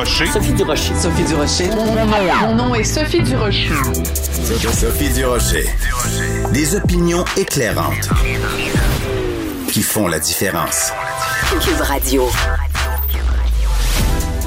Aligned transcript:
Durocher. 0.00 0.26
Sophie 0.32 0.52
Durocher. 0.54 0.94
Sophie 0.94 1.24
Durocher. 1.24 1.68
Mon 2.40 2.54
nom 2.54 2.74
est 2.74 2.84
Sophie 2.84 3.22
Durocher. 3.22 3.68
Sophie 4.72 5.10
Durocher. 5.10 5.66
Des 6.54 6.74
opinions 6.74 7.22
éclairantes 7.36 8.08
qui 9.70 9.82
font 9.82 10.08
la 10.08 10.18
différence. 10.18 10.90
Cube 11.60 11.82
Radio. 11.82 12.30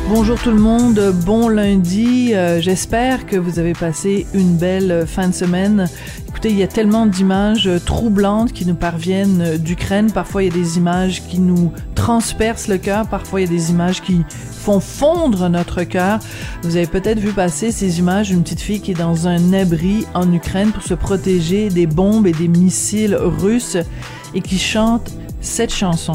Bonjour 0.09 0.39
tout 0.39 0.50
le 0.52 0.59
monde, 0.59 1.13
bon 1.23 1.50
lundi. 1.50 2.33
Euh, 2.33 2.59
J'espère 2.59 3.28
que 3.28 3.35
vous 3.38 3.59
avez 3.59 3.73
passé 3.73 4.25
une 4.33 4.58
belle 4.58 5.06
fin 5.08 5.28
de 5.28 5.35
semaine. 5.35 5.88
Écoutez, 6.42 6.50
il 6.50 6.58
y 6.58 6.62
a 6.62 6.69
tellement 6.69 7.06
d'images 7.06 7.70
troublantes 7.84 8.53
qui 8.53 8.67
nous 8.67 8.75
parviennent 8.75 9.56
d'Ukraine. 9.58 10.11
Parfois, 10.11 10.42
il 10.42 10.47
y 10.47 10.50
a 10.50 10.55
des 10.55 10.77
images 10.77 11.22
qui 11.27 11.39
nous 11.39 11.72
transpercent 11.94 12.69
le 12.69 12.78
cœur. 12.78 13.06
Parfois, 13.08 13.41
il 13.41 13.44
y 13.44 13.47
a 13.47 13.50
des 13.50 13.70
images 13.70 14.03
qui 14.03 14.25
font 14.28 14.81
fondre 14.81 15.48
notre 15.48 15.84
cœur. 15.84 16.19
Vous 16.62 16.77
avez 16.77 16.86
peut-être 16.86 17.19
vu 17.19 17.33
passer 17.33 17.70
ces 17.72 17.98
images 17.98 18.28
d'une 18.28 18.42
petite 18.42 18.61
fille 18.61 18.81
qui 18.81 18.92
est 18.92 18.94
dans 18.94 19.28
un 19.28 19.53
abri 19.53 20.06
en 20.14 20.33
Ukraine 20.33 20.72
pour 20.72 20.83
se 20.83 20.94
protéger 20.94 21.69
des 21.69 21.86
bombes 21.86 22.27
et 22.27 22.33
des 22.33 22.48
missiles 22.48 23.17
russes 23.17 23.77
et 24.34 24.41
qui 24.41 24.58
chante 24.58 25.11
cette 25.41 25.72
chanson. 25.72 26.12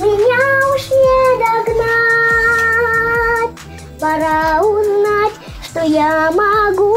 Меня 0.00 0.44
уж 0.74 0.90
не 0.90 1.22
догнать 1.42 1.98
Пора 3.98 4.62
узнать, 4.62 5.34
что 5.60 5.80
я 5.82 6.30
могу 6.30 6.94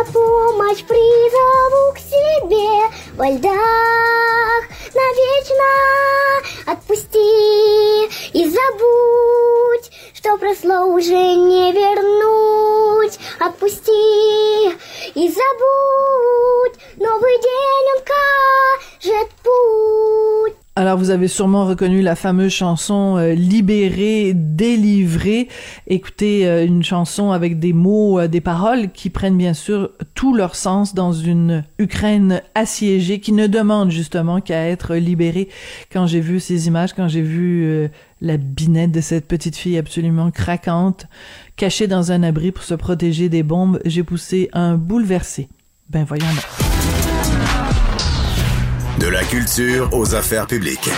На 0.00 0.06
помощь 0.06 0.82
призову 0.84 1.92
к 1.92 1.98
себе. 1.98 2.90
Во 3.16 3.28
льдах 3.28 4.62
навечно 4.94 6.72
Отпусти 6.72 8.06
и 8.32 8.48
забудь 8.48 9.90
Что 10.14 10.38
прошло 10.38 10.86
уже 10.86 11.34
не 11.34 11.72
вернуть. 11.72 13.18
Отпусти 13.40 14.68
и 15.14 15.28
забудь 15.28 16.78
Новый 16.96 17.38
день 17.42 17.88
он 17.94 18.02
кажет 18.06 19.30
путь 19.42 20.09
Alors 20.80 20.96
vous 20.96 21.10
avez 21.10 21.28
sûrement 21.28 21.66
reconnu 21.66 22.00
la 22.00 22.16
fameuse 22.16 22.52
chanson 22.52 23.18
euh, 23.18 23.34
Libéré. 23.34 24.34
Écoutez, 25.86 26.48
euh, 26.48 26.64
une 26.64 26.82
chanson 26.82 27.32
avec 27.32 27.58
des 27.58 27.74
mots, 27.74 28.18
euh, 28.18 28.28
des 28.28 28.40
paroles 28.40 28.90
qui 28.90 29.10
prennent 29.10 29.36
bien 29.36 29.52
sûr 29.52 29.90
tout 30.14 30.34
leur 30.34 30.56
sens 30.56 30.94
dans 30.94 31.12
une 31.12 31.64
Ukraine 31.78 32.40
assiégée 32.54 33.20
qui 33.20 33.32
ne 33.32 33.46
demande 33.46 33.90
justement 33.90 34.40
qu'à 34.40 34.68
être 34.68 34.94
libérée. 34.94 35.50
Quand 35.92 36.06
j'ai 36.06 36.20
vu 36.20 36.40
ces 36.40 36.66
images, 36.66 36.94
quand 36.94 37.08
j'ai 37.08 37.20
vu 37.20 37.62
euh, 37.66 37.88
la 38.22 38.38
binette 38.38 38.92
de 38.92 39.02
cette 39.02 39.28
petite 39.28 39.56
fille 39.56 39.76
absolument 39.76 40.30
craquante, 40.30 41.08
cachée 41.56 41.88
dans 41.88 42.10
un 42.10 42.22
abri 42.22 42.52
pour 42.52 42.64
se 42.64 42.72
protéger 42.72 43.28
des 43.28 43.42
bombes, 43.42 43.80
j'ai 43.84 44.02
poussé 44.02 44.48
un 44.54 44.76
bouleversé. 44.76 45.50
Ben 45.90 46.04
voyons. 46.04 46.24
De 49.00 49.08
la 49.08 49.22
culture 49.22 49.88
aux 49.94 50.14
affaires 50.14 50.46
publiques. 50.46 50.90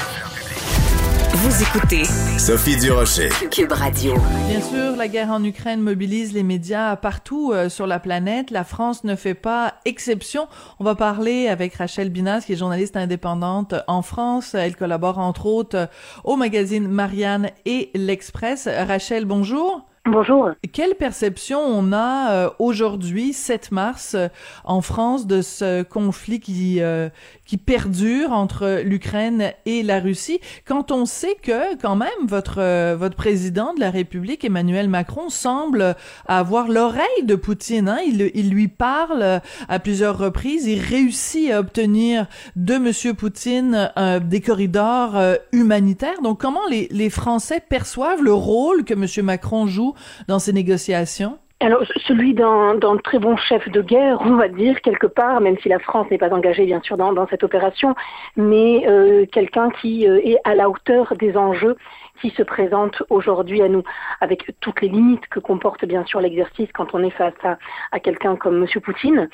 Vous 1.35 1.63
écoutez 1.63 2.03
Sophie 2.37 2.77
Durocher. 2.77 3.29
Cube 3.49 3.71
Radio. 3.71 4.15
Bien 4.49 4.61
sûr, 4.61 4.97
la 4.97 5.07
guerre 5.07 5.31
en 5.31 5.45
Ukraine 5.45 5.81
mobilise 5.81 6.33
les 6.33 6.43
médias 6.43 6.97
partout 6.97 7.53
euh, 7.53 7.69
sur 7.69 7.87
la 7.87 8.01
planète. 8.01 8.51
La 8.51 8.65
France 8.65 9.05
ne 9.05 9.15
fait 9.15 9.35
pas 9.35 9.75
exception. 9.85 10.49
On 10.81 10.85
va 10.85 10.97
parler 10.97 11.47
avec 11.47 11.75
Rachel 11.75 12.11
Binas, 12.11 12.41
qui 12.41 12.55
est 12.55 12.57
journaliste 12.57 12.97
indépendante 12.97 13.77
en 13.87 14.03
France. 14.03 14.55
Elle 14.55 14.75
collabore 14.75 15.19
entre 15.19 15.47
autres 15.47 15.89
au 16.25 16.35
magazine 16.35 16.89
Marianne 16.89 17.51
et 17.67 17.91
l'Express. 17.95 18.69
Rachel, 18.69 19.27
bonjour. 19.27 19.87
Bonjour. 20.05 20.51
Quelle 20.73 20.97
perception 20.97 21.61
on 21.61 21.93
a 21.93 22.33
euh, 22.33 22.51
aujourd'hui, 22.59 23.33
7 23.33 23.71
mars, 23.71 24.15
euh, 24.15 24.27
en 24.65 24.81
France, 24.81 25.29
de 25.29 25.43
ce 25.43 25.85
conflit 25.85 26.41
qui 26.41 26.81
euh, 26.81 27.09
qui 27.53 27.59
perdure 27.59 28.33
entre 28.33 28.81
l'Ukraine 28.83 29.53
et 29.67 29.83
la 29.83 30.01
Russie, 30.01 30.41
quand 30.65 30.91
on 30.91 31.05
sait 31.05 31.37
que, 31.43 31.77
quand 31.77 31.97
même, 31.97 32.09
votre 32.27 32.63
euh, 32.63 32.97
votre 32.99 33.15
président 33.15 33.75
de 33.75 33.81
la 33.81 33.91
République, 33.91 34.43
Emmanuel 34.43 34.89
Macron, 34.89 35.29
semble 35.29 35.95
avoir 36.25 36.69
l'oreille 36.69 37.25
de 37.25 37.35
Poutine. 37.35 37.91
Hein? 37.91 37.99
Il, 38.07 38.31
il 38.35 38.49
lui 38.49 38.69
parle 38.69 39.43
à 39.69 39.79
plusieurs 39.81 40.17
reprises. 40.17 40.65
Il 40.65 40.81
réussit 40.81 41.51
à 41.51 41.61
obtenir 41.61 42.27
de 42.57 42.79
Monsieur 42.79 43.13
Poutine 43.13 43.93
euh, 43.99 44.19
des 44.19 44.41
corridors 44.41 45.19
euh, 45.19 45.35
humanitaires. 45.53 46.23
Donc, 46.23 46.41
comment 46.41 46.67
les, 46.71 46.89
les 46.91 47.11
Français 47.11 47.61
perçoivent 47.61 48.23
le 48.23 48.33
rôle 48.33 48.85
que 48.85 48.95
Monsieur 48.95 49.23
Macron 49.23 49.67
joue 49.67 49.93
dans 50.27 50.39
ces 50.39 50.55
négociations? 50.55 51.37
Alors, 51.63 51.85
celui 52.09 52.35
d'un 52.35 52.77
très 53.05 53.21
bon 53.21 53.37
chef 53.37 53.69
de 53.69 53.83
guerre, 53.83 54.19
on 54.25 54.35
va 54.35 54.49
dire, 54.49 54.81
quelque 54.81 55.07
part, 55.07 55.41
même 55.41 55.57
si 55.63 55.69
la 55.69 55.79
France 55.79 56.11
n'est 56.11 56.19
pas 56.19 56.35
engagée, 56.35 56.67
bien 56.67 56.81
sûr, 56.83 56.97
dans, 56.97 57.13
dans 57.13 57.29
cette 57.29 57.45
opération, 57.45 57.95
mais 58.37 58.85
euh, 58.89 59.27
quelqu'un 59.31 59.71
qui 59.71 60.09
euh, 60.09 60.19
est 60.25 60.39
à 60.43 60.57
la 60.57 60.69
hauteur 60.69 61.15
des 61.17 61.37
enjeux 61.37 61.77
qui 62.21 62.31
se 62.31 62.43
présentent 62.43 63.03
aujourd'hui 63.11 63.63
à 63.63 63.69
nous, 63.69 63.83
avec 64.21 64.55
toutes 64.61 64.81
les 64.81 64.89
limites 64.89 65.27
que 65.29 65.41
comporte, 65.41 65.85
bien 65.85 66.05
sûr, 66.05 66.21
l'exercice 66.21 66.69
quand 66.73 66.95
on 66.95 67.03
est 67.03 67.11
face 67.11 67.35
à, 67.43 68.01
quelqu'un 68.01 68.37
comme 68.37 68.59
Monsieur 68.59 68.81
Poutine. 68.81 69.29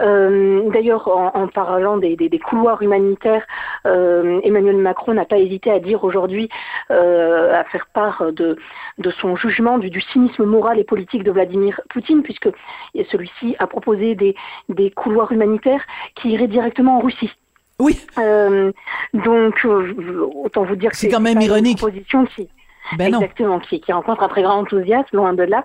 Euh, 0.00 0.70
D'ailleurs, 0.70 1.08
en, 1.08 1.48
parlant 1.48 1.96
des, 1.98 2.40
couloirs 2.44 2.82
humanitaires, 2.82 3.44
euh, 3.86 4.40
Emmanuel 4.42 4.76
Macron 4.76 5.14
n'a 5.14 5.24
pas 5.24 5.38
hésité 5.38 5.70
à 5.70 5.78
dire 5.78 6.04
aujourd'hui, 6.04 6.48
euh, 6.90 7.52
à 7.54 7.64
faire 7.64 7.86
part 7.92 8.32
de, 8.32 8.56
son 9.20 9.36
jugement 9.36 9.78
du, 9.78 10.00
cynisme 10.00 10.44
moral 10.44 10.78
et 10.78 10.84
politique 10.84 11.24
de 11.24 11.30
Vladimir 11.30 11.80
Poutine, 11.90 12.22
puisque 12.22 12.48
celui-ci 12.94 13.56
a 13.58 13.66
proposé 13.66 14.14
des 14.14 14.90
couloirs 14.92 15.32
humanitaires 15.32 15.84
qui 16.14 16.30
iraient 16.30 16.48
directement 16.48 16.98
en 16.98 17.00
Russie. 17.00 17.30
Oui. 17.80 17.98
Euh, 18.18 18.72
donc, 19.14 19.64
euh, 19.64 20.28
autant 20.44 20.64
vous 20.64 20.76
dire 20.76 20.90
que 20.90 20.96
c'est 20.96 21.08
quand 21.08 21.20
même 21.20 21.40
ironique. 21.40 21.78
Une 21.80 21.88
proposition 21.88 22.26
qui, 22.26 22.48
ben 22.96 23.14
Exactement, 23.14 23.60
qui, 23.60 23.80
qui, 23.80 23.92
rencontre 23.92 24.22
un 24.22 24.28
très 24.28 24.42
grand 24.42 24.58
enthousiasme, 24.58 25.16
loin 25.16 25.32
de 25.32 25.42
là. 25.42 25.64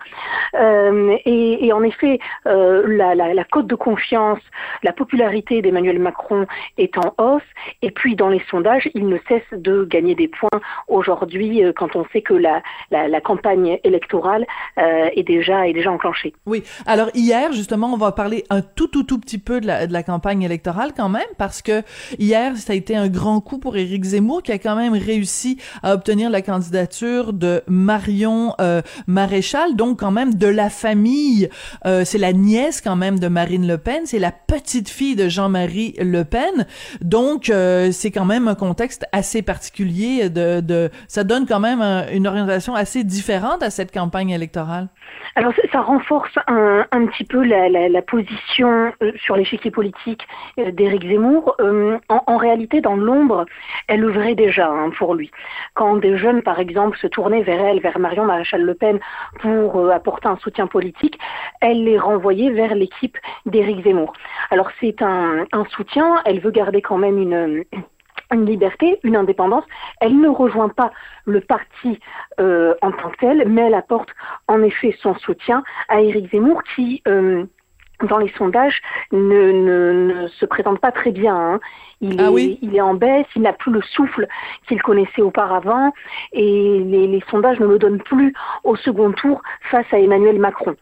Euh, 0.56 1.15
et, 1.25 1.65
et, 1.65 1.73
en 1.73 1.83
effet, 1.83 2.19
euh, 2.47 2.83
la, 2.88 3.15
la, 3.15 3.33
la, 3.33 3.44
cote 3.44 3.67
de 3.67 3.75
confiance, 3.75 4.39
la 4.83 4.94
popularité 4.94 5.62
d'Emmanuel 5.62 6.00
Macron 6.00 6.45
est 6.77 6.97
en 6.97 7.13
hausse. 7.17 7.44
Et 7.81 7.91
puis, 7.91 8.15
dans 8.15 8.29
les 8.29 8.41
sondages, 8.50 8.89
il 8.94 9.07
ne 9.07 9.17
cesse 9.27 9.44
de 9.51 9.85
gagner 9.85 10.15
des 10.15 10.27
points 10.27 10.62
aujourd'hui, 10.88 11.63
euh, 11.63 11.73
quand 11.75 11.95
on 11.95 12.06
sait 12.13 12.21
que 12.21 12.33
la, 12.33 12.62
la 12.91 13.21
campagne 13.21 13.79
électorale 13.83 14.45
euh, 14.77 15.09
est 15.15 15.23
déjà 15.23 15.67
est 15.67 15.73
déjà 15.73 15.91
enclenchée. 15.91 16.33
Oui. 16.45 16.63
Alors 16.85 17.09
hier, 17.13 17.51
justement, 17.53 17.94
on 17.94 17.97
va 17.97 18.12
parler 18.12 18.44
un 18.50 18.62
tout 18.62 18.88
tout 18.88 19.03
tout 19.03 19.19
petit 19.19 19.38
peu 19.38 19.62
de 19.62 19.67
la, 19.67 19.88
de 19.88 19.94
la 19.94 20.03
campagne 20.03 20.44
électorale 20.44 20.91
quand 20.95 21.09
même, 21.09 21.23
parce 21.38 21.62
que 21.62 21.81
hier, 22.19 22.56
ça 22.57 22.73
a 22.73 22.75
été 22.75 22.95
un 22.95 23.07
grand 23.07 23.41
coup 23.41 23.57
pour 23.57 23.77
Éric 23.77 24.03
Zemmour, 24.03 24.44
qui 24.44 24.51
a 24.51 24.59
quand 24.59 24.75
même 24.75 24.94
réussi 24.94 25.62
à 25.83 25.94
obtenir 25.94 26.29
la 26.29 26.41
candidature 26.41 27.05
de 27.06 27.62
Marion 27.68 28.54
euh, 28.60 28.81
Maréchal, 29.07 29.75
donc 29.75 30.00
quand 30.00 30.12
même 30.12 30.34
de 30.34 30.48
la 30.48 30.69
famille. 30.69 31.50
Euh, 31.86 32.04
c'est 32.04 32.18
la 32.18 32.34
nièce 32.34 32.81
quand 32.81 32.96
même 32.96 33.19
de 33.19 33.28
Marine 33.28 33.68
Le 33.68 33.78
Pen, 33.78 34.02
c'est 34.06 34.19
la 34.19 34.31
petite 34.31 34.90
fille 34.90 35.16
de 35.16 35.30
Jean-Marie 35.30 35.96
Le 36.00 36.24
Pen. 36.24 36.66
Donc 37.02 37.50
euh, 37.50 37.92
c'est 37.92 38.12
quand 38.12 38.25
même 38.25 38.48
un 38.48 38.56
contexte 38.56 39.06
assez 39.12 39.42
particulier. 39.42 40.30
Ça 41.07 41.24
donne 41.24 41.46
quand 41.46 41.60
même 41.60 41.81
une 42.12 42.28
orientation 42.28 42.75
assez 42.75 43.04
différente 43.04 43.62
à 43.62 43.69
cette 43.69 43.94
campagne 43.94 44.31
électorale. 44.31 44.88
Alors 45.36 45.54
ça 45.72 45.81
renforce 45.81 46.38
un, 46.48 47.06
petit 47.08 47.25
peu 47.25 47.44
la, 47.44 48.01
position 48.01 48.94
sur 49.16 49.36
l'échiquier 49.36 49.72
politique 49.72 50.25
d'Éric 50.58 51.08
Zemmour. 51.08 51.56
En, 51.60 52.24
en, 52.28 52.38
réalité, 52.38 52.81
dans 52.81 52.96
l'ombre, 52.96 53.46
elle 53.88 54.04
œuvrait 54.04 54.36
déjà 54.36 54.69
hein, 54.69 54.92
pour 54.98 55.13
lui. 55.13 55.31
Quand 55.74 55.98
des 55.98 56.18
jeunes, 56.18 56.42
par 56.42 56.60
exemple, 56.60 56.94
se 56.97 57.07
tournaient 57.07 57.44
vers 57.44 57.63
elle, 57.63 57.80
vers 57.80 58.00
Marion 58.00 58.25
Maréchal 58.25 58.62
Le 58.62 58.74
Pen, 58.74 59.00
pour 59.39 59.92
apporter 59.92 60.27
un 60.27 60.38
soutien 60.38 60.68
politique, 60.68 61.19
elle 61.62 61.83
les 61.83 61.97
renvoyait 61.97 62.51
vers 62.51 62.75
l'équipe 62.75 63.18
d'Éric 63.45 63.83
Zemmour. 63.83 64.13
Alors 64.50 64.69
c'est 64.80 65.01
un, 65.01 65.45
soutien, 65.69 66.21
elle 66.25 66.39
veut 66.39 66.51
garder 66.51 66.81
quand 66.81 66.97
même 66.97 67.18
une 67.18 67.63
une 68.33 68.45
liberté, 68.45 69.00
une 69.03 69.15
indépendance. 69.15 69.65
Elle 70.01 70.19
ne 70.19 70.27
rejoint 70.27 70.69
pas 70.69 70.92
le 71.25 71.42
parti 71.42 72.00
euh, 72.39 72.74
en 72.81 72.92
tant 72.92 73.09
que 73.09 73.18
tel, 73.18 73.48
mais 73.48 73.68
elle 73.68 73.75
apporte 73.75 74.09
en 74.48 74.63
effet 74.63 74.95
son 75.00 75.15
soutien 75.15 75.63
à 75.89 76.01
Éric 76.01 76.31
Zemmour 76.31 76.63
qui, 76.75 77.01
euh, 77.07 77.45
dans 78.03 78.18
les 78.18 78.31
sondages, 78.38 78.81
ne, 79.12 79.51
ne, 79.51 80.13
ne, 80.13 80.27
se 80.27 80.45
présente 80.45 80.80
pas 80.80 80.92
très 80.92 81.12
bien. 81.12 81.36
Hein. 81.36 81.59
Il, 82.01 82.19
ah 82.19 82.25
est, 82.25 82.27
oui 82.27 82.59
il 82.62 82.75
est 82.75 82.81
en 82.81 82.94
baisse, 82.94 83.27
il 83.36 83.44
n'a 83.44 83.53
plus 83.53 83.71
le 83.71 83.81
souffle 83.81 84.27
qu'il 84.68 84.81
connaissait 84.81 85.21
auparavant 85.21 85.94
et 86.33 86.80
les, 86.80 87.07
les 87.07 87.24
sondages 87.30 87.59
ne 87.59 87.68
le 87.68 87.80
donnent 87.80 88.01
plus 88.01 88.33
au 88.63 88.75
second 88.75 89.12
tour 89.12 89.42
face 89.71 89.86
à 89.92 90.00
Emmanuel 90.00 90.39
Macron. 90.39 90.75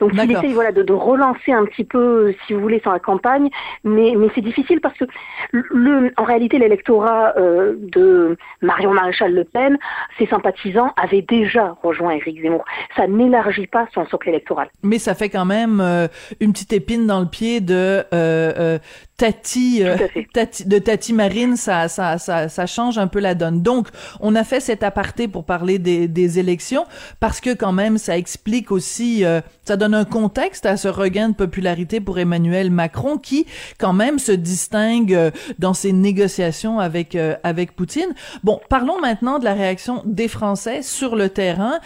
Donc 0.00 0.12
il 0.14 0.30
essaye 0.30 0.52
voilà 0.52 0.72
de, 0.72 0.82
de, 0.82 0.92
relancer 0.92 1.52
un 1.52 1.64
petit 1.64 1.84
peu, 1.84 2.34
si 2.46 2.52
vous 2.52 2.60
voulez, 2.60 2.80
sur 2.80 2.92
la 2.92 2.98
campagne, 2.98 3.48
mais 3.84 4.14
mais 4.16 4.28
c'est 4.34 4.40
difficile 4.40 4.80
parce 4.80 4.96
que 4.98 5.04
le, 5.52 6.12
en 6.16 6.24
réalité 6.24 6.58
l'électorat 6.58 7.34
euh, 7.36 7.74
de 7.78 8.36
Marion 8.60 8.92
Maréchal 8.92 9.32
Le 9.32 9.44
Pen, 9.44 9.78
ses 10.18 10.26
sympathisants 10.26 10.92
avaient 10.96 11.22
déjà 11.22 11.76
rejoint 11.82 12.12
Éric 12.12 12.42
Zemmour. 12.42 12.64
Ça 12.96 13.06
n'élargit 13.06 13.66
pas 13.66 13.86
son 13.92 14.06
socle 14.06 14.28
électoral. 14.28 14.68
Mais 14.82 14.98
ça 14.98 15.14
fait 15.14 15.28
quand 15.28 15.44
même 15.44 15.80
euh, 15.80 16.08
une 16.40 16.52
petite 16.52 16.72
épine 16.72 17.06
dans 17.06 17.20
le 17.20 17.26
pied 17.26 17.60
de 17.60 17.74
euh, 17.74 18.04
euh 18.12 18.78
Tati, 19.22 19.84
euh, 19.84 19.96
Tati, 20.32 20.66
de 20.66 20.78
Tati 20.80 21.12
Marine, 21.12 21.56
ça, 21.56 21.86
ça, 21.86 22.18
ça, 22.18 22.48
ça 22.48 22.66
change 22.66 22.98
un 22.98 23.06
peu 23.06 23.20
la 23.20 23.36
donne. 23.36 23.62
Donc, 23.62 23.86
on 24.18 24.34
a 24.34 24.42
fait 24.42 24.58
cet 24.58 24.82
aparté 24.82 25.28
pour 25.28 25.44
parler 25.44 25.78
des, 25.78 26.08
des 26.08 26.40
élections 26.40 26.86
parce 27.20 27.40
que 27.40 27.54
quand 27.54 27.70
même, 27.70 27.98
ça 27.98 28.18
explique 28.18 28.72
aussi, 28.72 29.24
euh, 29.24 29.40
ça 29.72 29.78
donne 29.78 29.94
un 29.94 30.04
contexte 30.04 30.66
à 30.66 30.76
ce 30.76 30.88
regain 30.88 31.30
de 31.30 31.34
popularité 31.34 31.98
pour 31.98 32.18
Emmanuel 32.18 32.70
Macron 32.70 33.16
qui, 33.16 33.46
quand 33.78 33.94
même, 33.94 34.18
se 34.18 34.32
distingue 34.32 35.14
euh, 35.14 35.30
dans 35.58 35.72
ses 35.72 35.94
négociations 35.94 36.78
avec 36.78 37.16
avec 37.42 37.74
Poutine. 37.74 38.14
Bon, 38.44 38.60
parlons 38.68 39.00
maintenant 39.00 39.38
de 39.38 39.44
la 39.44 39.54
réaction 39.54 40.02
des 40.04 40.28
Français 40.28 40.82
sur 40.82 41.16
le 41.16 41.30
terrain. 41.30 41.78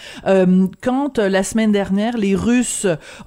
quand 0.83 1.19
la 1.19 1.43
semaine 1.45 1.71
dernière, 1.71 2.17
les 2.17 2.35
Russes 2.35 2.87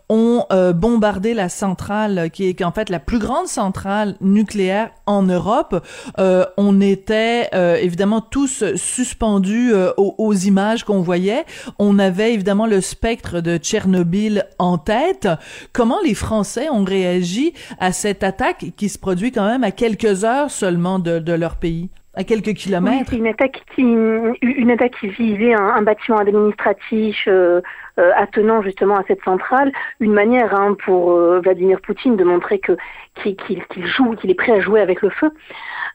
ont 0.10 0.46
bombardé 0.76 1.34
la 1.34 1.48
centrale 1.48 2.30
qui 2.32 2.50
est 2.50 2.62
en 2.64 2.72
fait 2.72 2.90
la 2.90 3.00
plus 3.00 3.20
grande 3.20 3.48
centrale 3.48 4.16
nucléaire 4.20 4.92
en 5.10 5.24
Europe. 5.24 5.84
Euh, 6.20 6.46
on 6.58 6.82
était 6.82 7.50
euh, 7.54 7.76
évidemment 7.76 8.22
tous 8.22 8.64
suspendus 8.76 9.74
euh, 9.74 9.92
aux, 9.98 10.34
images 10.34 10.84
qu'on 10.84 11.02
voyait. 11.02 11.46
On 11.80 11.98
avait 11.98 12.34
évidemment 12.34 12.68
le 12.68 12.80
spectre 12.80 13.42
de 13.42 13.58
Tchernobyl 13.58 14.46
en 14.58 14.78
tête. 14.78 15.28
Comment 15.74 16.00
les 16.04 16.14
Français 16.14 16.70
ont 16.70 16.84
réagi 16.84 17.54
à 17.80 17.92
cette 17.92 18.24
attaque 18.24 18.66
qui 18.78 18.90
se 18.90 18.98
produit 18.98 19.32
quand 19.32 19.46
même 19.46 19.64
à 19.64 19.72
quelques 19.72 20.24
heures 20.26 20.52
seulement 20.52 21.00
de, 21.00 21.34
leur 21.34 21.56
pays? 21.56 21.90
à 22.16 22.24
quelques 22.24 22.54
kilomètres? 22.54 23.12
Oui, 23.14 23.20
une 23.20 23.28
attaque 23.28 23.62
qui 23.76 23.82
une 23.82 24.76
visait 25.18 25.54
un, 25.54 25.68
un 25.68 25.82
bâtiment 25.84 26.18
administratif 26.18 27.16
euh, 27.28 27.62
euh, 28.00 28.12
attenant 28.16 28.62
justement 28.62 28.96
à 28.96 29.04
cette 29.08 29.22
centrale, 29.24 29.72
une 30.00 30.14
manière 30.14 30.54
hein, 30.54 30.76
pour 30.86 31.12
euh, 31.12 31.42
Vladimir 31.42 31.82
Poutine 31.82 32.16
de 32.16 32.24
montrer 32.24 32.60
que 32.60 32.78
qu'il 33.24 33.36
qu 33.36 33.86
joue, 33.86 34.16
qu'il 34.16 34.32
est 34.32 34.36
prêt 34.36 34.54
à 34.54 34.60
jouer 34.60 34.82
avec 34.82 35.02
le 35.02 35.10
feu, 35.10 35.32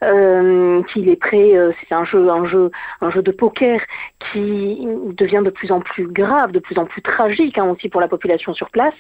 euh, 0.03 0.83
qu'il 0.85 1.09
est 1.09 1.17
prêt. 1.17 1.57
Euh, 1.57 1.73
c'est 1.81 1.95
un 1.95 2.05
jeu, 2.05 2.29
un 2.31 2.45
jeu, 2.47 2.71
un 3.01 3.11
jeu 3.11 3.23
de 3.23 3.31
poker 3.31 3.81
qui 4.33 4.87
devient 5.17 5.43
de 5.45 5.51
plus 5.51 5.71
en 5.73 5.81
plus 5.81 6.07
grave, 6.07 6.53
de 6.53 6.59
plus 6.59 6.79
en 6.79 6.85
plus 6.85 7.03
tragique 7.03 7.59
hein, 7.59 7.65
aussi 7.65 7.89
pour 7.89 8.01
la 8.01 8.09
population 8.09 8.55
sur 8.55 8.71
place. 8.71 8.95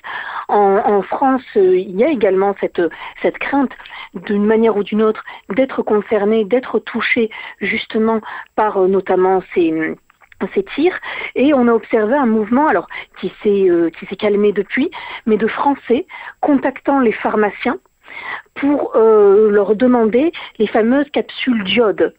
En, 0.48 1.02
France, 1.02 1.42
euh, 1.56 1.76
il 1.76 1.96
y 1.96 2.04
a 2.04 2.08
également 2.08 2.54
cette 2.60 2.80
cette 3.22 3.38
crainte 3.38 3.72
d'une 4.14 4.46
manière 4.46 4.76
ou 4.76 4.82
d'une 4.82 5.02
autre 5.02 5.24
d'être 5.50 5.82
concerné, 5.82 6.44
d'être 6.44 6.78
touché 6.78 7.30
justement 7.60 8.20
par 8.56 8.78
notamment 8.88 9.42
ces 9.54 9.94
ces 10.54 10.62
tirs 10.62 10.98
et 11.36 11.54
on 11.54 11.68
a 11.68 11.72
observé 11.72 12.14
un 12.14 12.26
mouvement 12.26 12.66
alors 12.66 12.86
qui 13.18 13.32
s'est 13.42 13.68
qui 13.98 14.06
s'est 14.06 14.16
calmé 14.16 14.52
depuis 14.52 14.90
mais 15.26 15.36
de 15.38 15.46
français 15.46 16.06
contactant 16.40 17.00
les 17.00 17.12
pharmaciens 17.12 17.78
pour 18.54 18.92
euh, 18.94 19.50
leur 19.50 19.74
demander 19.76 20.32
les 20.58 20.66
fameuses 20.66 21.10
capsules 21.10 21.64
d'iode 21.64 22.14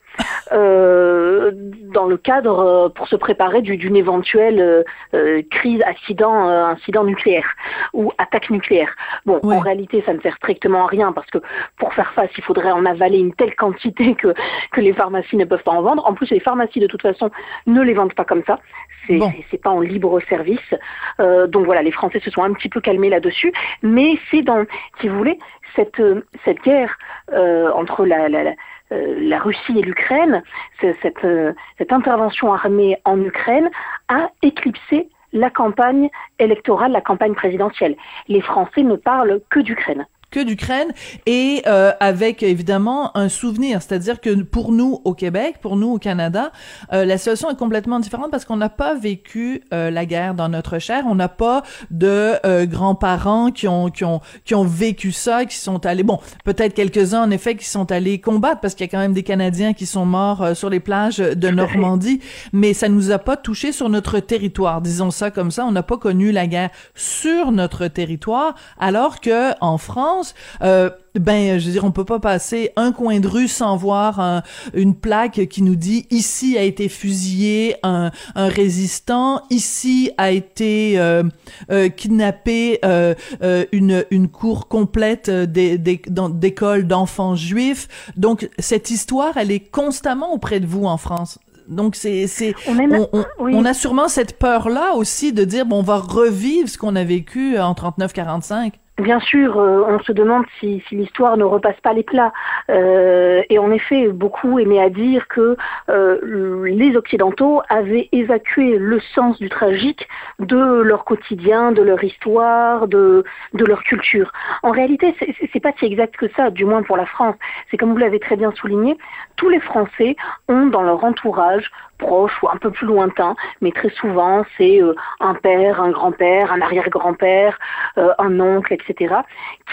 euh, 0.52 1.52
dans 1.94 2.06
le 2.06 2.18
cadre 2.18 2.60
euh, 2.60 2.90
pour 2.90 3.08
se 3.08 3.16
préparer 3.16 3.62
d'une 3.62 3.96
éventuelle 3.96 4.60
euh, 4.60 4.84
euh, 5.14 5.42
crise, 5.50 5.82
accident, 5.84 6.48
euh, 6.48 6.66
incident 6.66 7.04
nucléaire 7.04 7.48
ou 7.94 8.12
attaque 8.18 8.50
nucléaire. 8.50 8.94
Bon, 9.26 9.40
en 9.44 9.60
réalité, 9.60 10.04
ça 10.06 10.14
ne 10.14 10.20
sert 10.20 10.36
strictement 10.36 10.86
à 10.86 10.88
rien 10.88 11.12
parce 11.14 11.30
que 11.32 11.40
pour 11.78 11.94
faire 11.94 12.12
face, 12.14 12.30
il 12.38 12.44
faudrait 12.44 12.72
en 12.72 12.86
avaler 12.86 13.18
une 13.18 13.34
telle 13.34 13.56
quantité 13.56 14.16
que 14.22 14.34
que 14.72 14.82
les 14.82 14.94
pharmacies 14.94 15.38
ne 15.38 15.46
peuvent 15.46 15.64
pas 15.64 15.72
en 15.72 15.82
vendre. 15.82 16.06
En 16.06 16.14
plus, 16.14 16.30
les 16.32 16.40
pharmacies 16.40 16.80
de 16.80 16.88
toute 16.88 17.02
façon 17.02 17.32
ne 17.66 17.82
les 17.82 17.94
vendent 17.94 18.14
pas 18.14 18.26
comme 18.26 18.44
ça. 18.46 18.60
C'est 19.08 19.18
bon. 19.18 19.32
c'est 19.52 19.62
pas 19.62 19.70
en 19.70 19.82
libre 19.82 20.20
service. 20.30 20.74
Euh, 21.20 21.48
donc 21.48 21.66
voilà, 21.66 21.84
les 21.84 21.92
Français 21.92 22.20
se 22.20 22.32
sont 22.32 22.44
un 22.44 22.54
petit 22.54 22.70
peu 22.70 22.82
calmés 22.82 23.10
là-dessus, 23.10 23.54
mais 23.84 24.18
c'est 24.32 24.42
dans, 24.42 24.66
si 25.00 25.08
vous 25.08 25.18
voulez, 25.18 25.38
cette 25.76 26.02
cette 26.44 26.62
guerre 26.64 26.98
entre 27.32 28.06
la, 28.06 28.30
la, 28.30 28.44
la 28.44 28.52
la 28.92 29.40
Russie 29.40 29.80
et 29.80 29.82
l'Ukraine, 29.82 30.44
cette, 30.80 31.24
euh, 31.24 31.54
cette 31.78 31.92
intervention 31.92 32.54
armée 32.54 32.98
en 33.06 33.20
Ukraine 33.22 33.70
a 34.08 34.30
éclipsé 34.42 35.10
la 35.34 35.50
campagne 35.50 36.10
électorale, 36.40 36.92
la 36.92 37.02
campagne 37.02 37.34
présidentielle. 37.34 37.96
Les 38.28 38.42
Français 38.42 38.84
ne 38.84 38.96
parlent 38.96 39.42
que 39.50 39.60
d'Ukraine 39.60 40.06
que 40.36 40.44
d'Ukraine 40.44 40.90
et 41.26 41.62
euh, 41.66 41.94
avec 42.02 42.44
évidemment 42.44 43.16
un 43.16 43.30
souvenir, 43.30 43.82
c'est-à-dire 43.82 44.20
que 44.20 44.42
pour 44.42 44.74
nous 44.74 45.00
au 45.06 45.14
Québec, 45.14 45.60
pour 45.62 45.78
nous 45.78 45.94
au 45.94 45.98
Canada, 45.98 46.52
euh, 46.92 47.06
la 47.06 47.18
situation 47.18 47.50
est 47.50 47.56
complètement 47.58 48.02
différente 48.02 48.32
parce 48.32 48.44
qu'on 48.44 48.58
n'a 48.58 48.68
pas 48.68 48.96
vécu 48.96 49.62
euh, 49.74 49.90
la 49.90 50.06
guerre 50.06 50.34
dans 50.34 50.50
notre 50.50 50.78
chair, 50.78 51.06
on 51.08 51.16
n'a 51.16 51.30
pas 51.30 51.64
de 51.90 52.34
euh, 52.46 52.66
grands-parents 52.66 53.52
qui 53.52 53.70
ont 53.70 53.90
qui 53.90 54.04
ont 54.04 54.20
qui 54.44 54.56
ont 54.56 54.66
vécu 54.66 55.14
ça, 55.14 55.46
qui 55.46 55.56
sont 55.56 55.86
allés 55.86 56.04
bon, 56.04 56.20
peut-être 56.44 56.74
quelques-uns 56.74 57.24
en 57.24 57.32
effet 57.32 57.56
qui 57.56 57.66
sont 57.66 57.90
allés 57.94 58.20
combattre 58.20 58.60
parce 58.60 58.76
qu'il 58.76 58.86
y 58.86 58.90
a 58.90 58.92
quand 58.92 59.00
même 59.00 59.14
des 59.14 59.24
Canadiens 59.24 59.72
qui 59.72 59.86
sont 59.86 60.06
morts 60.06 60.42
euh, 60.42 60.54
sur 60.54 60.70
les 60.70 60.82
plages 60.82 61.20
de 61.20 61.50
Normandie, 61.50 62.20
mais 62.52 62.74
ça 62.74 62.90
nous 62.90 63.12
a 63.12 63.20
pas 63.20 63.38
touché 63.38 63.72
sur 63.72 63.88
notre 63.88 64.20
territoire, 64.20 64.82
disons 64.82 65.12
ça 65.12 65.32
comme 65.32 65.52
ça, 65.52 65.66
on 65.66 65.72
n'a 65.72 65.84
pas 65.84 65.98
connu 65.98 66.34
la 66.34 66.46
guerre 66.46 66.72
sur 66.94 67.54
notre 67.54 67.88
territoire 67.88 68.56
alors 68.78 69.22
que 69.22 69.54
en 69.62 69.78
France 69.78 70.25
euh, 70.62 70.90
ben, 71.20 71.60
je 71.60 71.66
veux 71.66 71.72
dire, 71.72 71.84
on 71.86 71.92
peut 71.92 72.06
pas 72.06 72.20
passer 72.20 72.72
un 72.76 72.92
coin 72.92 73.20
de 73.20 73.28
rue 73.28 73.48
sans 73.48 73.78
voir 73.78 74.20
un, 74.20 74.44
une 74.74 74.96
plaque 74.96 75.48
qui 75.48 75.62
nous 75.62 75.76
dit 75.76 76.06
ici 76.10 76.58
a 76.58 76.62
été 76.62 76.90
fusillé 76.90 77.76
un, 77.84 78.12
un 78.36 78.48
résistant, 78.48 79.42
ici 79.50 80.12
a 80.18 80.32
été 80.32 81.00
euh, 81.00 81.24
euh, 81.72 81.90
kidnappé 81.90 82.80
euh, 82.84 83.14
euh 83.42 83.66
une, 83.72 84.06
une 84.12 84.28
cour 84.28 84.68
complète 84.68 85.30
d'écoles 85.30 86.88
d'enfants 86.88 87.36
juifs. 87.36 87.88
Donc 88.18 88.50
cette 88.60 88.90
histoire, 88.90 89.38
elle 89.38 89.52
est 89.52 89.60
constamment 89.60 90.34
auprès 90.34 90.60
de 90.60 90.66
vous 90.66 90.86
en 90.86 90.98
France. 90.98 91.40
Donc 91.68 91.96
c'est 91.96 92.28
c'est 92.28 92.54
on, 92.68 92.78
on, 92.78 93.10
on, 93.12 93.26
oui. 93.40 93.54
on, 93.56 93.66
a 93.66 93.74
sûrement 93.74 94.08
cette 94.08 94.38
peur 94.38 94.70
là 94.70 94.94
aussi 94.94 95.34
de 95.34 95.44
dire 95.44 95.66
bon 95.66 95.80
on 95.80 95.84
va 95.84 95.98
revivre 95.98 96.70
ce 96.70 96.78
qu'on 96.78 96.96
a 96.96 97.04
vécu 97.04 97.58
en 97.58 97.74
39 97.74 98.14
45. 98.14 98.80
Bien 98.98 99.20
sûr, 99.20 99.60
euh, 99.60 99.84
on 99.90 100.00
se 100.00 100.14
demande 100.14 100.46
si, 100.58 100.82
si 100.88 100.96
l'histoire 100.96 101.36
ne 101.36 101.44
repasse 101.44 101.80
pas 101.82 101.92
les 101.92 102.04
plats. 102.04 102.32
Euh, 102.70 103.42
et 103.50 103.60
en 103.60 103.70
effet, 103.72 104.08
beaucoup 104.08 104.58
aimaient 104.58 104.80
à 104.80 104.90
dire 104.90 105.28
que 105.28 105.58
euh, 105.90 106.66
les 106.66 106.96
Occidentaux 106.96 107.62
avaient 107.68 108.08
évacué 108.14 108.78
le 108.78 109.02
sens 109.14 109.38
du 109.38 109.50
tragique 109.50 110.08
de 110.40 110.82
leur 110.82 111.04
quotidien, 111.04 111.74
de 111.74 111.82
leur 111.82 112.02
histoire, 112.06 112.88
de, 112.88 113.26
de 113.54 113.66
leur 113.66 113.84
culture. 113.84 114.32
En 114.64 114.72
réalité, 114.72 115.14
c'est 115.52 115.60
pas 115.60 115.74
si 115.78 115.86
exact 115.86 116.16
que 116.16 116.30
ça, 116.30 116.50
du 116.50 116.64
moins 116.64 116.82
pour 116.82 116.96
la 116.96 117.06
France. 117.06 117.36
C'est 117.70 117.76
comme 117.76 117.92
vous 117.92 117.98
l'avez 117.98 118.22
très 118.22 118.38
bien 118.38 118.54
souligné, 118.54 118.98
tous 119.36 119.50
les 119.50 119.60
Français 119.60 120.16
ont 120.48 120.68
dans 120.68 120.84
leur 120.84 121.04
entourage 121.04 121.70
proche 121.98 122.34
ou 122.44 122.50
un 122.50 122.58
peu 122.58 122.72
plus 122.72 122.88
lointain, 122.88 123.36
mais 123.62 123.72
très 123.72 123.90
souvent 123.90 124.44
c'est 124.58 124.82
euh, 124.82 124.94
un 125.20 125.34
père, 125.34 125.82
un 125.82 125.92
grand-père, 125.92 126.52
un 126.52 126.62
arrière-grand-père, 126.62 127.58
euh, 127.98 128.14
un 128.18 128.40
oncle, 128.40 128.74
etc., 128.74 128.85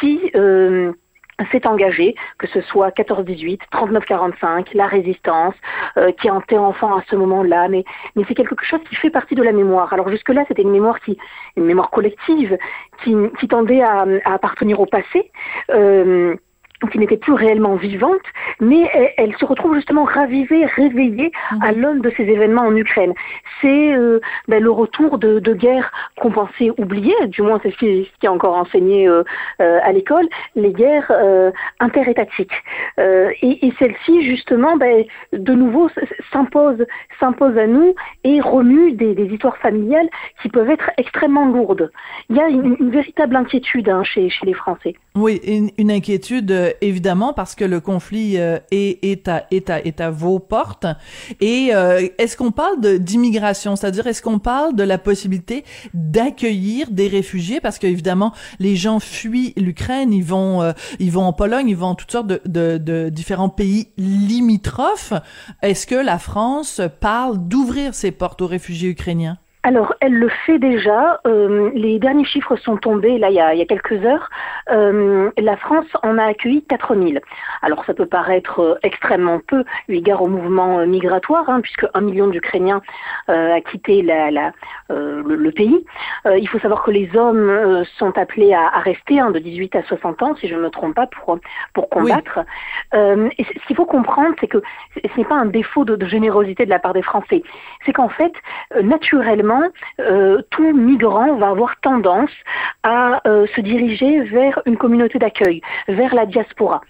qui 0.00 0.31
euh, 0.35 0.92
s'est 1.50 1.66
engagé, 1.66 2.14
que 2.38 2.47
ce 2.47 2.61
soit 2.62 2.90
14-18, 2.90 3.61
39-45, 3.73 4.69
la 4.75 4.87
résistance, 4.87 5.54
qui 6.21 6.28
a 6.28 6.38
été 6.38 6.57
enfant 6.57 6.97
à 6.97 7.02
ce 7.11 7.16
moment-là, 7.16 7.69
mais, 7.69 7.85
mais 8.14 8.23
c'est 8.28 8.35
quelque 8.35 8.64
chose 8.64 8.81
qui 8.88 8.95
fait 8.95 9.11
partie 9.11 9.35
de 9.35 9.42
la 9.42 9.52
mémoire. 9.52 9.92
Alors 9.92 10.09
jusque-là, 10.09 10.45
c'était 10.47 10.62
une 10.62 10.71
mémoire 10.71 11.00
qui, 11.00 11.19
une 11.57 11.64
mémoire 11.64 11.90
collective, 11.90 12.57
qui, 13.02 13.14
qui 13.40 13.49
tendait 13.49 13.83
à, 13.83 14.07
à 14.25 14.35
appartenir 14.35 14.78
au 14.81 14.87
passé 14.87 15.31
qui 16.87 16.99
n'était 16.99 17.17
plus 17.17 17.33
réellement 17.33 17.77
vivante, 17.77 18.21
mais 18.61 18.89
elle, 19.17 19.35
se 19.37 19.45
retrouve 19.45 19.75
justement 19.75 20.05
ravivée, 20.05 20.67
réveillée 20.67 21.33
à 21.62 21.73
mhm. 21.73 21.81
l'aune 21.81 22.01
de 22.01 22.12
ces 22.17 22.25
événements 22.25 22.62
en 22.62 22.77
Ukraine. 22.77 23.15
C'est 23.61 23.95
euh, 23.95 24.21
ben, 24.49 24.62
le 24.62 24.71
retour 24.71 25.19
de, 25.19 25.39
de 25.39 25.55
guerres 25.55 25.91
qu'on 26.21 26.31
pensait 26.31 26.71
oubliées, 26.79 27.27
du 27.27 27.43
moins 27.43 27.61
c'est 27.62 27.71
ce 27.71 27.77
qui, 27.77 28.09
est 28.23 28.29
encore 28.29 28.57
enseigné 28.57 29.09
euh, 29.09 29.23
euh, 29.61 29.79
à 29.83 29.93
l'école, 29.93 30.29
les 30.57 30.73
guerres 30.73 31.12
interétatiques. 31.81 32.53
et, 32.99 33.67
et 33.67 33.73
celle-ci, 33.79 34.25
justement, 34.25 34.77
ben, 34.77 35.05
de 35.33 35.53
nouveau 35.55 35.89
s'impose, 36.33 36.85
s'impose 37.19 37.57
à 37.59 37.67
nous 37.67 37.95
et 38.25 38.41
remue 38.41 38.93
des, 38.93 39.15
des, 39.15 39.27
histoires 39.33 39.57
familiales 39.59 40.09
qui 40.43 40.49
peuvent 40.49 40.71
être 40.71 40.91
extrêmement 40.99 41.47
lourdes. 41.47 41.91
Il 42.29 42.37
y 42.37 42.41
a 42.41 42.49
une, 42.49 42.77
une 42.79 42.91
véritable 42.91 43.37
inquiétude 43.37 43.89
hein, 43.89 44.05
chez, 44.05 44.29
chez 44.29 44.47
les 44.47 44.55
Français. 44.55 44.95
Oui, 45.15 45.41
une, 45.47 45.71
une 45.79 45.91
inquiétude 45.91 46.72
évidemment 46.81 47.33
parce 47.33 47.55
que 47.55 47.64
le 47.64 47.81
conflit 47.81 48.38
euh, 48.38 48.59
est, 48.71 49.29
à, 49.29 49.47
à, 49.99 50.11
vos 50.11 50.38
portes. 50.38 50.87
Et 51.41 51.71
euh, 51.73 52.07
est-ce 52.19 52.37
qu'on 52.37 52.50
parle 52.50 52.81
d'immigration, 52.99 53.76
c'est-à-dire 53.76 54.07
est-ce 54.07 54.23
qu'on 54.23 54.38
parle 54.38 54.75
de 54.75 54.83
la 54.83 54.99
possibilité 54.99 55.64
d'accueillir 55.95 56.91
des 56.91 57.09
réfugiés? 57.09 57.61
Parce 57.61 57.79
qu'évidemment 57.79 58.33
les 58.59 58.76
gens 58.76 59.00
fuient 59.00 59.55
l'Ukraine, 59.57 60.12
ils 60.12 60.25
vont 60.25 60.62
euh, 60.62 60.73
ils 60.99 61.11
vont 61.11 61.25
en 61.25 61.33
Pologne, 61.33 61.69
ils 61.69 61.76
vont 61.76 61.88
en 61.88 61.95
toutes 61.95 62.12
sortes 62.12 62.26
de 62.26 63.09
différents 63.11 63.49
pays 63.49 63.88
limitrophes. 63.97 65.12
Est-ce 65.62 65.87
que 65.87 65.95
la 65.95 66.19
France 66.19 66.81
parle 67.00 67.49
d'ouvrir 67.49 67.95
ses 67.95 68.11
portes 68.11 68.43
aux 68.43 68.47
réfugiés 68.47 68.91
ukrainiens? 68.91 69.38
Alors, 69.64 69.95
elle 70.00 70.14
le 70.14 70.28
fait 70.28 70.59
déjà. 70.59 71.21
Euh, 71.25 71.71
les 71.75 72.00
derniers 72.00 72.25
chiffres 72.25 72.57
sont 72.57 72.76
tombés 72.76 73.19
là 73.19 73.31
il 73.31 73.37
y 73.37 73.40
a, 73.40 73.54
il 73.54 73.61
y 73.61 73.62
a 73.62 73.66
quelques 73.66 74.04
heures. 74.04 74.28
Euh, 74.71 75.31
la 75.38 75.57
France 75.57 75.87
en 76.02 76.19
a 76.19 76.25
accueilli 76.25 76.64
4000. 76.64 77.21
Alors, 77.62 77.85
ça 77.85 77.95
peut 77.95 78.07
paraître 78.07 78.59
euh, 78.61 78.75
extrêmement 78.83 79.38
peu 79.38 79.64
eu 79.88 79.95
égard 79.95 80.21
au 80.21 80.26
mouvement 80.26 80.85
migratoire, 80.85 81.49
hein, 81.49 81.61
puisque 81.61 81.87
un 81.95 82.00
million 82.00 82.26
d'Ukrainiens 82.26 82.83
euh, 83.28 83.54
a 83.54 83.61
quitté 83.61 84.02
la, 84.02 84.33
la, 84.33 84.52
le, 84.88 85.23
le, 85.23 85.52
pays. 85.52 85.85
il 86.26 86.49
faut 86.49 86.59
savoir 86.59 86.83
que 86.83 86.90
les 86.90 87.14
hommes 87.16 87.85
sont 87.99 88.16
appelés 88.19 88.52
à, 88.54 88.66
à 88.66 88.81
rester 88.81 89.21
hein, 89.21 89.31
de 89.31 89.38
18 89.38 89.76
à 89.76 89.83
60 89.83 90.23
ans, 90.23 90.35
si 90.37 90.49
je 90.49 90.54
ne 90.54 90.61
me 90.61 90.71
trompe 90.71 90.95
pas, 90.95 91.07
pour 91.07 91.38
pour 91.75 91.88
combattre. 91.88 92.40
Oui. 92.95 93.28
et 93.38 93.45
ce 93.45 93.66
qu'il 93.66 93.76
faut 93.76 93.87
comprendre, 93.87 94.35
c'est 94.40 94.49
que 94.49 94.62
ce 94.97 95.19
n'est 95.19 95.25
pas 95.25 95.37
un 95.37 95.47
défaut 95.47 95.85
de, 95.85 95.95
de 95.95 96.07
générosité 96.07 96.64
de 96.64 96.71
la 96.71 96.78
part 96.78 96.95
des 96.95 97.02
Français. 97.02 97.42
C'est 97.85 97.92
qu'en 97.92 98.09
fait, 98.09 98.33
naturellement 98.83 99.51
euh, 100.00 100.42
tout 100.50 100.73
migrant 100.73 101.37
va 101.37 101.49
avoir 101.49 101.80
tendance 101.80 102.30
à 102.82 103.21
euh, 103.26 103.47
se 103.54 103.61
diriger 103.61 104.23
vers 104.23 104.61
une 104.66 104.76
communauté 104.76 105.18
d'accueil, 105.18 105.61
vers 105.88 106.14
la 106.14 106.26
diaspora. 106.26 106.80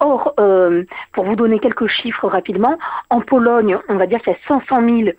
Or, 0.00 0.34
euh, 0.40 0.84
pour 1.12 1.24
vous 1.24 1.36
donner 1.36 1.58
quelques 1.58 1.86
chiffres 1.86 2.28
rapidement, 2.28 2.78
en 3.10 3.20
Pologne, 3.20 3.78
on 3.88 3.96
va 3.96 4.06
dire 4.06 4.20
qu'il 4.20 4.32
y 4.32 4.36
a 4.36 4.38
500 4.48 4.88
000 4.88 5.10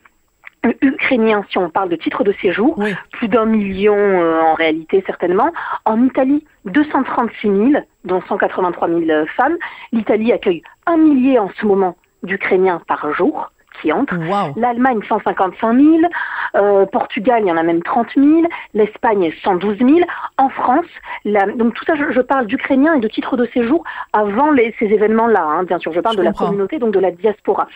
Ukrainiens, 0.82 1.46
si 1.50 1.58
on 1.58 1.70
parle 1.70 1.90
de 1.90 1.96
titres 1.96 2.24
de 2.24 2.34
séjour, 2.42 2.78
oui. 2.78 2.94
plus 3.12 3.28
d'un 3.28 3.46
million 3.46 3.96
euh, 3.96 4.42
en 4.42 4.54
réalité 4.54 5.04
certainement. 5.06 5.52
En 5.86 6.04
Italie, 6.04 6.46
236 6.66 7.48
000, 7.48 7.72
dont 8.06 8.22
183 8.28 8.90
000 8.90 9.26
femmes. 9.36 9.58
L'Italie 9.92 10.34
accueille 10.34 10.64
un 10.86 10.98
millier 10.98 11.40
en 11.40 11.50
ce 11.60 11.66
moment 11.66 11.96
d'Ukrainiens 12.24 12.82
par 12.88 13.14
jour 13.14 13.52
qui 13.82 13.92
entrent. 13.92 14.16
Wow. 14.18 14.54
L'Allemagne, 14.56 15.00
155 15.08 15.74
000. 15.80 15.98
Euh, 16.56 16.86
Portugal, 16.86 17.42
il 17.44 17.48
y 17.48 17.52
en 17.52 17.58
a 17.58 17.64
même 17.64 17.84
30 17.84 18.08
000. 18.16 18.42
L'Espagne, 18.74 19.32
112 19.44 19.78
000. 19.78 19.90
En 20.38 20.50
France, 20.50 20.86
la... 21.26 21.46
donc 21.48 21.74
tout 21.74 21.86
ça, 21.86 21.96
je, 21.96 22.12
je 22.12 22.22
parle 22.22 22.48
d'Ukrainiens 22.48 22.96
et 22.96 23.00
de 23.00 23.08
titres 23.08 23.38
de 23.38 23.46
séjour 23.54 23.84
avant 24.14 24.52
les, 24.52 24.74
ces 24.80 24.86
événements-là. 24.86 25.42
Hein, 25.44 25.64
bien 25.64 25.80
sûr, 25.80 25.92
je 25.94 26.00
parle 26.00 26.16
je 26.18 26.22
de 26.22 26.28
comprends. 26.28 26.46
la 26.46 26.50
communauté, 26.50 26.80
donc 26.80 26.94
de 26.94 27.00
la 27.00 27.12
diaspora. 27.12 27.68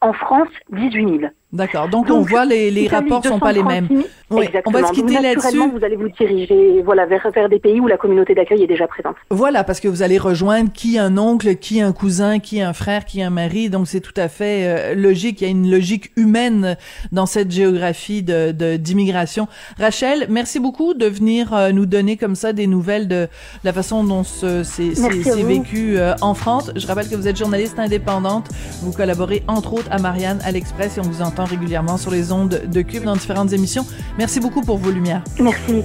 En 0.00 0.12
France, 0.12 0.48
18 0.70 1.18
000. 1.20 1.30
D'accord. 1.52 1.88
Donc, 1.88 2.08
Donc, 2.08 2.18
on 2.18 2.20
voit 2.22 2.44
les, 2.44 2.70
les 2.70 2.88
rapports 2.88 3.24
sont 3.24 3.38
pas 3.38 3.52
les 3.52 3.62
mêmes. 3.62 3.88
Oui, 4.28 4.48
on 4.64 4.72
va 4.72 4.88
se 4.88 4.92
quitter 4.92 5.20
là-dessus. 5.20 5.56
Vous 5.56 5.84
allez 5.84 5.94
vous 5.94 6.08
diriger 6.08 6.82
voilà 6.82 7.06
vers, 7.06 7.30
vers 7.32 7.48
des 7.48 7.60
pays 7.60 7.80
où 7.80 7.86
la 7.86 7.96
communauté 7.96 8.34
d'accueil 8.34 8.64
est 8.64 8.66
déjà 8.66 8.88
présente. 8.88 9.14
Voilà, 9.30 9.62
parce 9.62 9.78
que 9.78 9.86
vous 9.86 10.02
allez 10.02 10.18
rejoindre 10.18 10.72
qui 10.72 10.98
un 10.98 11.16
oncle, 11.16 11.54
qui 11.54 11.80
un 11.80 11.92
cousin, 11.92 12.40
qui 12.40 12.60
un 12.60 12.72
frère, 12.72 13.04
qui 13.04 13.22
un 13.22 13.30
mari. 13.30 13.70
Donc 13.70 13.86
c'est 13.86 14.00
tout 14.00 14.14
à 14.16 14.26
fait 14.26 14.66
euh, 14.66 14.94
logique. 14.96 15.40
Il 15.40 15.44
y 15.44 15.46
a 15.46 15.50
une 15.50 15.70
logique 15.70 16.10
humaine 16.16 16.76
dans 17.12 17.26
cette 17.26 17.52
géographie 17.52 18.24
de 18.24 18.76
d'immigration. 18.76 19.46
Rachel, 19.78 20.26
merci 20.28 20.58
beaucoup 20.58 20.94
de 20.94 21.06
venir 21.06 21.54
euh, 21.54 21.70
nous 21.70 21.86
donner 21.86 22.16
comme 22.16 22.34
ça 22.34 22.52
des 22.52 22.66
nouvelles 22.66 23.06
de 23.06 23.28
la 23.62 23.72
façon 23.72 24.02
dont 24.02 24.24
c'est 24.24 25.44
vécu 25.44 25.98
euh, 25.98 26.14
en 26.20 26.34
France. 26.34 26.72
Je 26.74 26.86
rappelle 26.88 27.08
que 27.08 27.14
vous 27.14 27.28
êtes 27.28 27.36
journaliste 27.38 27.78
indépendante. 27.78 28.48
Vous 28.82 28.92
collaborez 28.92 29.44
entre 29.46 29.74
autres 29.74 29.88
à 29.92 29.98
Marianne 29.98 30.40
à 30.44 30.50
l'Express 30.50 30.98
et 30.98 31.00
on 31.00 31.04
vous 31.04 31.22
régulièrement 31.44 31.96
sur 31.96 32.10
les 32.10 32.32
ondes 32.32 32.62
de 32.66 32.82
Cube 32.82 33.04
dans 33.04 33.16
différentes 33.16 33.52
émissions. 33.52 33.86
Merci 34.18 34.40
beaucoup 34.40 34.62
pour 34.62 34.78
vos 34.78 34.90
lumières. 34.90 35.22
Merci. 35.40 35.84